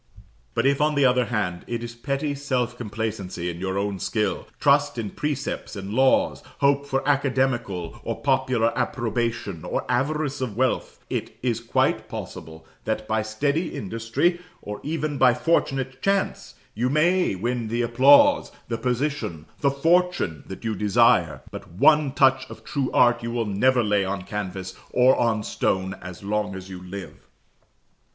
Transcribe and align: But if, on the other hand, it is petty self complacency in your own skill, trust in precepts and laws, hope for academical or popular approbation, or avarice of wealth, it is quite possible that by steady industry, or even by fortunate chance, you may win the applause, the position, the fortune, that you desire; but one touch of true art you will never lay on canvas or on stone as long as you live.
But 0.55 0.65
if, 0.65 0.81
on 0.81 0.95
the 0.95 1.05
other 1.05 1.25
hand, 1.25 1.63
it 1.67 1.83
is 1.83 1.93
petty 1.93 2.33
self 2.33 2.75
complacency 2.75 3.51
in 3.51 3.59
your 3.59 3.77
own 3.77 3.99
skill, 3.99 4.47
trust 4.59 4.97
in 4.97 5.11
precepts 5.11 5.75
and 5.75 5.93
laws, 5.93 6.41
hope 6.57 6.87
for 6.87 7.07
academical 7.07 8.01
or 8.03 8.19
popular 8.19 8.75
approbation, 8.75 9.63
or 9.63 9.85
avarice 9.87 10.41
of 10.41 10.57
wealth, 10.57 11.05
it 11.11 11.37
is 11.43 11.59
quite 11.59 12.09
possible 12.09 12.65
that 12.85 13.07
by 13.07 13.21
steady 13.21 13.75
industry, 13.75 14.41
or 14.63 14.79
even 14.81 15.19
by 15.19 15.35
fortunate 15.35 16.01
chance, 16.01 16.55
you 16.73 16.89
may 16.89 17.35
win 17.35 17.67
the 17.67 17.83
applause, 17.83 18.51
the 18.69 18.79
position, 18.79 19.45
the 19.59 19.69
fortune, 19.69 20.43
that 20.47 20.63
you 20.65 20.73
desire; 20.73 21.43
but 21.51 21.69
one 21.73 22.11
touch 22.13 22.47
of 22.49 22.63
true 22.63 22.89
art 22.91 23.21
you 23.21 23.29
will 23.29 23.45
never 23.45 23.83
lay 23.83 24.03
on 24.03 24.23
canvas 24.23 24.75
or 24.89 25.15
on 25.15 25.43
stone 25.43 25.93
as 26.01 26.23
long 26.23 26.55
as 26.55 26.71
you 26.71 26.81
live. 26.81 27.27